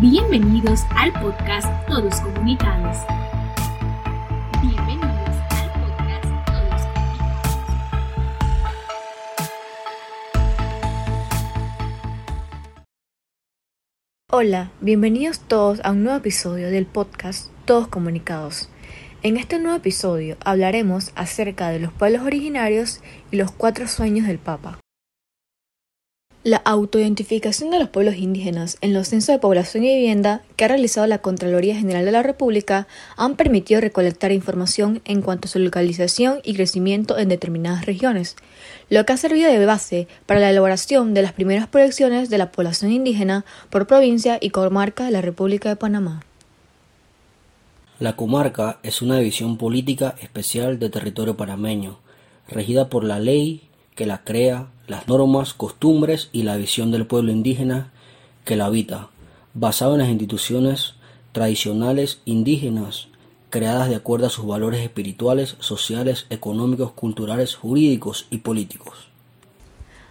[0.00, 2.96] Bienvenidos al podcast Todos Comunicados.
[4.62, 7.50] Bienvenidos al podcast Todos Comunicados.
[14.32, 18.70] Hola, bienvenidos todos a un nuevo episodio del podcast Todos Comunicados.
[19.22, 24.38] En este nuevo episodio hablaremos acerca de los pueblos originarios y los cuatro sueños del
[24.38, 24.79] Papa.
[26.42, 30.68] La autoidentificación de los pueblos indígenas en los censos de población y vivienda que ha
[30.68, 32.88] realizado la Contraloría General de la República
[33.18, 38.36] han permitido recolectar información en cuanto a su localización y crecimiento en determinadas regiones,
[38.88, 42.50] lo que ha servido de base para la elaboración de las primeras proyecciones de la
[42.52, 46.22] población indígena por provincia y comarca de la República de Panamá.
[47.98, 51.98] La comarca es una división política especial de territorio panameño,
[52.48, 57.30] regida por la ley que la crea, las normas, costumbres y la visión del pueblo
[57.30, 57.92] indígena
[58.44, 59.08] que la habita,
[59.54, 60.94] basado en las instituciones
[61.30, 63.06] tradicionales indígenas
[63.50, 69.08] creadas de acuerdo a sus valores espirituales, sociales, económicos, culturales, jurídicos y políticos.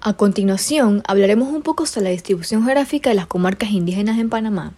[0.00, 4.72] A continuación, hablaremos un poco sobre la distribución geográfica de las comarcas indígenas en Panamá.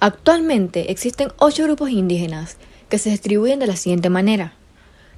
[0.00, 2.58] Actualmente existen ocho grupos indígenas
[2.90, 4.52] que se distribuyen de la siguiente manera.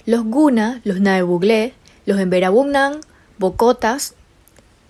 [0.07, 1.75] Los Guna, los Naebuglé,
[2.11, 2.99] los Emberabugnan,
[3.39, 4.15] Bocotas,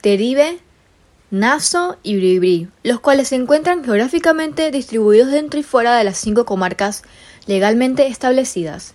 [0.00, 0.58] Teribe,
[1.30, 6.46] Naso y Bribri, los cuales se encuentran geográficamente distribuidos dentro y fuera de las cinco
[6.46, 7.02] comarcas
[7.46, 8.94] legalmente establecidas.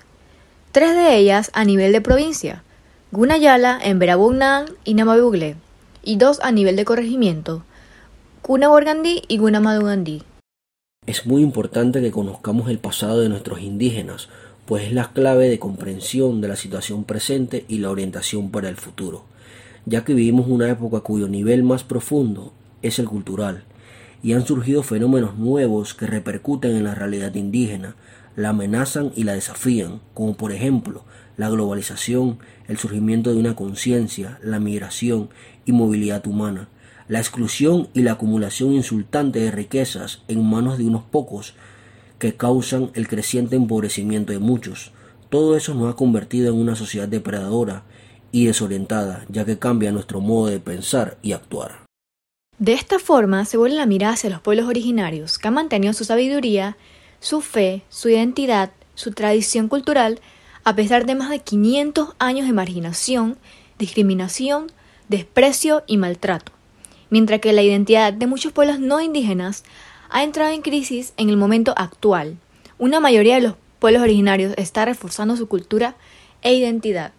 [0.72, 2.64] Tres de ellas a nivel de provincia,
[3.12, 5.56] Gunayala, Emberabugnan y Namabugle,
[6.04, 7.64] y dos a nivel de corregimiento,
[8.42, 10.24] Cunaborgandí y Gunamadugandí.
[11.06, 14.30] Es muy importante que conozcamos el pasado de nuestros indígenas,
[14.66, 18.78] pues es la clave de comprensión de la situación presente y la orientación para el
[18.78, 19.26] futuro,
[19.86, 23.64] ya que vivimos una época cuyo nivel más profundo es el cultural,
[24.24, 27.96] y han surgido fenómenos nuevos que repercuten en la realidad indígena,
[28.36, 31.04] la amenazan y la desafían, como por ejemplo
[31.38, 35.30] la globalización, el surgimiento de una conciencia, la migración
[35.66, 36.70] y movilidad humana,
[37.08, 41.54] la exclusión y la acumulación insultante de riquezas en manos de unos pocos
[42.20, 44.92] que causan el creciente empobrecimiento de muchos.
[45.30, 47.84] Todo eso nos ha convertido en una sociedad depredadora
[48.32, 51.86] y desorientada, ya que cambia nuestro modo de pensar y actuar.
[52.58, 56.06] De esta forma se vuelve la mirada hacia los pueblos originarios, que han mantenido su
[56.06, 56.78] sabiduría,
[57.20, 60.22] su fe, su identidad, su tradición cultural,
[60.64, 63.38] a pesar de más de 500 años de marginación,
[63.78, 64.72] discriminación,
[65.10, 66.54] desprecio y maltrato,
[67.10, 69.64] mientras que la identidad de muchos pueblos no indígenas
[70.10, 72.38] ha entrado en crisis en el momento actual.
[72.78, 75.96] Una mayoría de los pueblos originarios está reforzando su cultura
[76.42, 77.12] e identidad.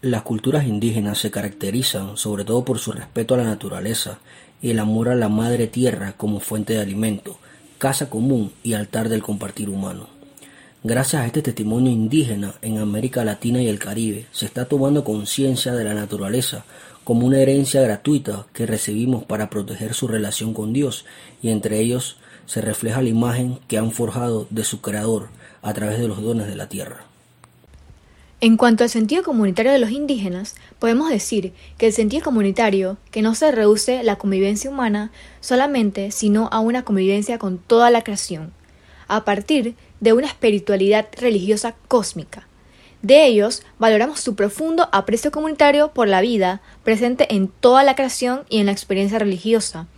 [0.00, 4.18] Las culturas indígenas se caracterizan sobre todo por su respeto a la naturaleza
[4.60, 7.38] y el amor a la madre tierra como fuente de alimento,
[7.78, 10.08] casa común y altar del compartir humano.
[10.84, 15.72] Gracias a este testimonio indígena en América Latina y el Caribe se está tomando conciencia
[15.74, 16.64] de la naturaleza
[17.04, 21.04] como una herencia gratuita que recibimos para proteger su relación con Dios
[21.42, 25.28] y entre ellos se refleja la imagen que han forjado de su Creador
[25.62, 27.06] a través de los dones de la tierra.
[28.40, 33.22] En cuanto al sentido comunitario de los indígenas, podemos decir que el sentido comunitario, que
[33.22, 38.02] no se reduce a la convivencia humana solamente, sino a una convivencia con toda la
[38.02, 38.52] creación,
[39.06, 42.48] a partir de una espiritualidad religiosa cósmica,
[43.02, 48.42] de ellos, valoramos su profundo aprecio comunitario por la vida presente en toda la creación
[48.48, 49.88] y en la experiencia religiosa,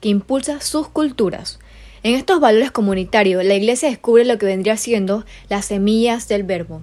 [0.00, 1.60] que impulsa sus culturas.
[2.02, 6.82] En estos valores comunitarios, la Iglesia descubre lo que vendría siendo las semillas del verbo.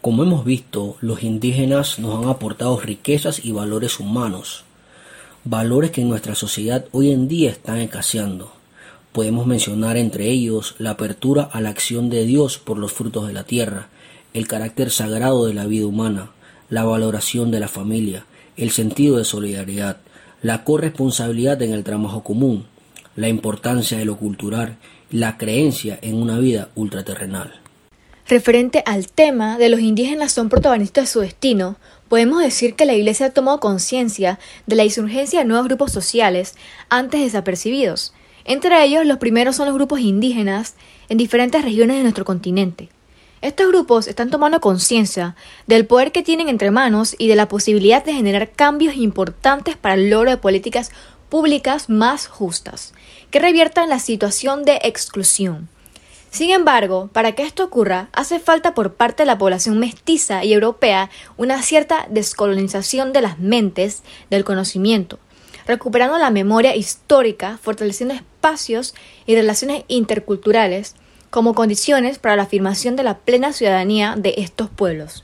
[0.00, 4.64] Como hemos visto, los indígenas nos han aportado riquezas y valores humanos,
[5.44, 8.52] valores que en nuestra sociedad hoy en día están escaseando.
[9.12, 13.32] Podemos mencionar entre ellos la apertura a la acción de Dios por los frutos de
[13.32, 13.88] la tierra,
[14.36, 16.30] el carácter sagrado de la vida humana,
[16.68, 18.26] la valoración de la familia,
[18.58, 19.96] el sentido de solidaridad,
[20.42, 22.66] la corresponsabilidad en el trabajo común,
[23.16, 24.76] la importancia de lo cultural,
[25.10, 27.60] la creencia en una vida ultraterrenal.
[28.28, 31.76] Referente al tema de los indígenas son protagonistas de su destino,
[32.10, 36.56] podemos decir que la Iglesia ha tomado conciencia de la insurgencia de nuevos grupos sociales
[36.90, 38.12] antes desapercibidos.
[38.44, 40.74] Entre ellos, los primeros son los grupos indígenas
[41.08, 42.90] en diferentes regiones de nuestro continente.
[43.42, 45.36] Estos grupos están tomando conciencia
[45.66, 49.94] del poder que tienen entre manos y de la posibilidad de generar cambios importantes para
[49.94, 50.90] el logro de políticas
[51.28, 52.94] públicas más justas,
[53.30, 55.68] que reviertan la situación de exclusión.
[56.30, 60.52] Sin embargo, para que esto ocurra, hace falta por parte de la población mestiza y
[60.52, 65.18] europea una cierta descolonización de las mentes del conocimiento,
[65.66, 68.94] recuperando la memoria histórica, fortaleciendo espacios
[69.26, 70.94] y relaciones interculturales
[71.36, 75.22] como condiciones para la afirmación de la plena ciudadanía de estos pueblos.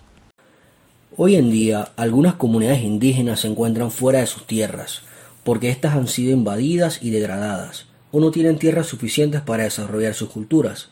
[1.16, 5.00] Hoy en día, algunas comunidades indígenas se encuentran fuera de sus tierras,
[5.42, 10.28] porque éstas han sido invadidas y degradadas, o no tienen tierras suficientes para desarrollar sus
[10.28, 10.90] culturas.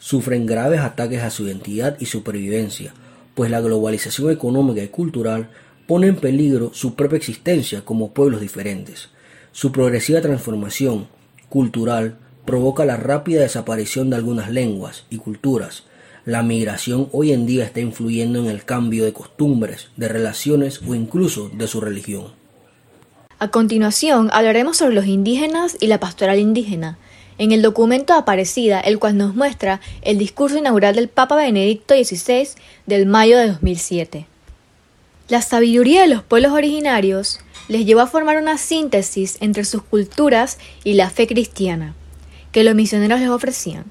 [0.00, 2.92] Sufren graves ataques a su identidad y supervivencia,
[3.36, 5.50] pues la globalización económica y cultural
[5.86, 9.10] pone en peligro su propia existencia como pueblos diferentes.
[9.52, 11.06] Su progresiva transformación
[11.48, 12.18] cultural
[12.50, 15.84] provoca la rápida desaparición de algunas lenguas y culturas.
[16.24, 20.96] La migración hoy en día está influyendo en el cambio de costumbres, de relaciones o
[20.96, 22.24] incluso de su religión.
[23.38, 26.98] A continuación hablaremos sobre los indígenas y la pastoral indígena.
[27.38, 32.48] En el documento Aparecida, el cual nos muestra el discurso inaugural del Papa Benedicto XVI
[32.84, 34.26] del mayo de 2007.
[35.28, 37.38] La sabiduría de los pueblos originarios
[37.68, 41.94] les llevó a formar una síntesis entre sus culturas y la fe cristiana
[42.52, 43.84] que los misioneros les ofrecían.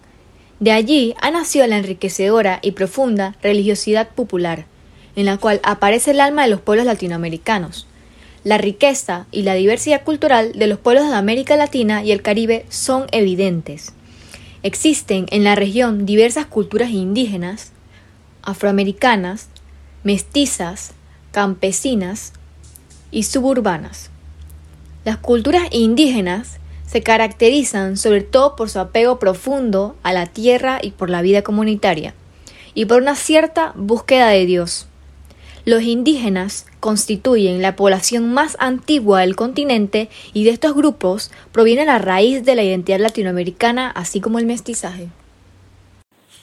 [0.59, 4.65] De allí ha nacido la enriquecedora y profunda religiosidad popular,
[5.15, 7.87] en la cual aparece el alma de los pueblos latinoamericanos.
[8.43, 12.65] La riqueza y la diversidad cultural de los pueblos de América Latina y el Caribe
[12.69, 13.93] son evidentes.
[14.63, 17.71] Existen en la región diversas culturas indígenas,
[18.41, 19.47] afroamericanas,
[20.03, 20.91] mestizas,
[21.31, 22.33] campesinas
[23.11, 24.09] y suburbanas.
[25.05, 26.59] Las culturas indígenas
[26.89, 31.43] se caracterizan sobre todo por su apego profundo a la tierra y por la vida
[31.43, 32.15] comunitaria,
[32.73, 34.87] y por una cierta búsqueda de Dios.
[35.65, 41.99] Los indígenas constituyen la población más antigua del continente y de estos grupos proviene la
[41.99, 45.09] raíz de la identidad latinoamericana, así como el mestizaje.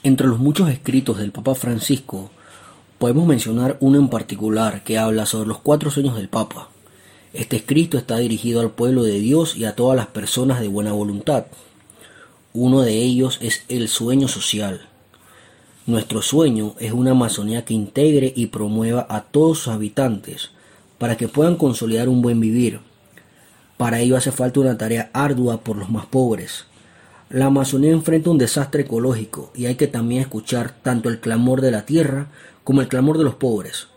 [0.05, 2.31] Entre los muchos escritos del Papa Francisco,
[2.99, 6.69] podemos mencionar uno en particular que habla sobre los cuatro sueños del Papa.
[7.37, 10.93] Este escrito está dirigido al pueblo de Dios y a todas las personas de buena
[10.93, 11.45] voluntad.
[12.55, 14.89] Uno de ellos es el sueño social.
[15.85, 20.53] Nuestro sueño es una Amazonía que integre y promueva a todos sus habitantes
[20.97, 22.81] para que puedan consolidar un buen vivir.
[23.77, 26.65] Para ello hace falta una tarea ardua por los más pobres.
[27.29, 31.71] La Amazonía enfrenta un desastre ecológico y hay que también escuchar tanto el clamor de
[31.71, 32.29] la tierra
[32.65, 33.89] como el clamor de los pobres.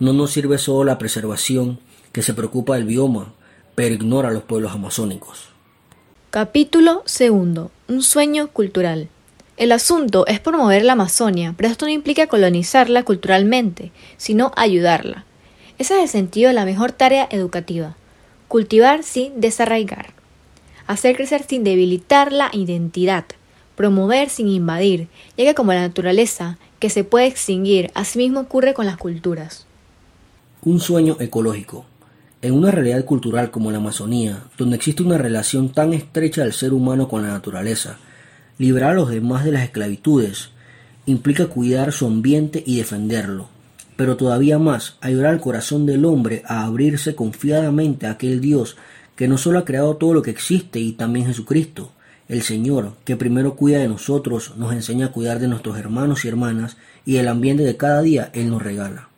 [0.00, 1.78] No nos sirve solo la preservación
[2.12, 3.32] que se preocupa del bioma,
[3.74, 5.48] pero ignora a los pueblos amazónicos.
[6.30, 7.70] Capítulo segundo.
[7.88, 9.08] Un sueño cultural.
[9.56, 15.24] El asunto es promover la Amazonia, pero esto no implica colonizarla culturalmente, sino ayudarla.
[15.78, 17.96] Ese es el sentido de la mejor tarea educativa.
[18.48, 20.14] Cultivar sin desarraigar.
[20.86, 23.24] Hacer crecer sin debilitar la identidad.
[23.76, 28.86] Promover sin invadir, ya que como la naturaleza, que se puede extinguir, asimismo ocurre con
[28.86, 29.66] las culturas.
[30.62, 31.84] Un sueño ecológico.
[32.42, 36.72] En una realidad cultural como la Amazonía, donde existe una relación tan estrecha del ser
[36.72, 37.98] humano con la naturaleza,
[38.56, 40.48] liberar a los demás de las esclavitudes
[41.04, 43.48] implica cuidar su ambiente y defenderlo,
[43.94, 48.78] pero todavía más ayudar al corazón del hombre a abrirse confiadamente a aquel Dios
[49.16, 51.92] que no solo ha creado todo lo que existe y también Jesucristo,
[52.26, 56.28] el Señor, que primero cuida de nosotros, nos enseña a cuidar de nuestros hermanos y
[56.28, 59.09] hermanas y el ambiente de cada día Él nos regala.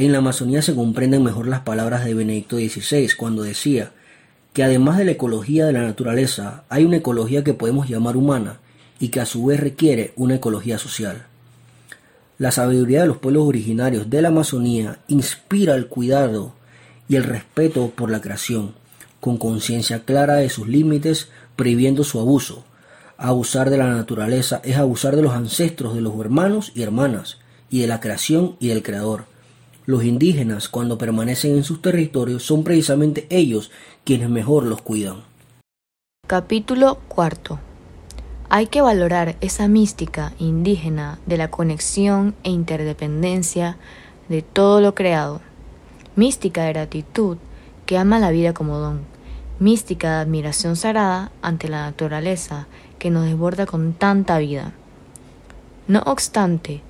[0.00, 3.92] En la Amazonía se comprenden mejor las palabras de Benedicto XVI cuando decía
[4.54, 8.60] que además de la ecología de la naturaleza, hay una ecología que podemos llamar humana
[8.98, 11.26] y que a su vez requiere una ecología social.
[12.38, 16.54] La sabiduría de los pueblos originarios de la Amazonía inspira el cuidado
[17.06, 18.72] y el respeto por la creación,
[19.20, 22.64] con conciencia clara de sus límites, prohibiendo su abuso.
[23.18, 27.36] Abusar de la naturaleza es abusar de los ancestros de los hermanos y hermanas,
[27.68, 29.29] y de la creación y del Creador.
[29.86, 33.70] Los indígenas, cuando permanecen en sus territorios, son precisamente ellos
[34.04, 35.22] quienes mejor los cuidan.
[36.26, 37.58] Capítulo cuarto.
[38.50, 43.78] Hay que valorar esa mística indígena de la conexión e interdependencia
[44.28, 45.40] de todo lo creado.
[46.14, 47.38] Mística de gratitud
[47.86, 49.00] que ama la vida como don.
[49.58, 52.66] Mística de admiración sagrada ante la naturaleza
[52.98, 54.72] que nos desborda con tanta vida.
[55.88, 56.82] No obstante,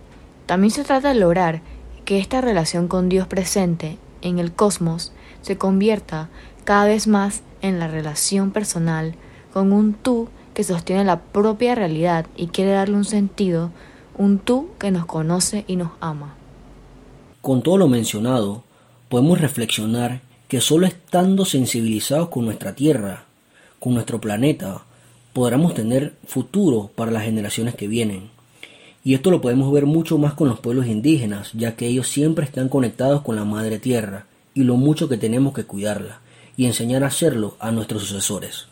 [0.46, 1.62] también se trata de lograr
[2.10, 5.12] que esta relación con Dios presente en el cosmos
[5.42, 6.28] se convierta
[6.64, 9.14] cada vez más en la relación personal
[9.52, 13.70] con un tú que sostiene la propia realidad y quiere darle un sentido,
[14.18, 16.34] un tú que nos conoce y nos ama.
[17.42, 18.64] Con todo lo mencionado,
[19.08, 23.26] podemos reflexionar que solo estando sensibilizados con nuestra Tierra,
[23.78, 24.82] con nuestro planeta,
[25.32, 28.30] podremos tener futuro para las generaciones que vienen.
[29.02, 32.44] Y esto lo podemos ver mucho más con los pueblos indígenas, ya que ellos siempre
[32.44, 36.20] están conectados con la madre tierra y lo mucho que tenemos que cuidarla.
[36.56, 38.66] y enseñar a hacerlo a nuestros sucesores.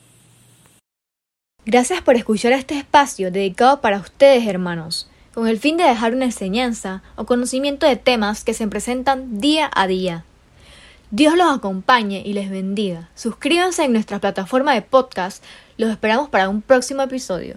[1.65, 6.27] Gracias por escuchar este espacio dedicado para ustedes, hermanos, con el fin de dejar una
[6.27, 10.27] enseñanza o conocimiento de temas que se presentan día a día.
[11.11, 13.09] Dios los acompañe y les bendiga.
[13.15, 15.43] Suscríbanse en nuestra plataforma de podcast.
[15.79, 17.57] Los esperamos para un próximo episodio.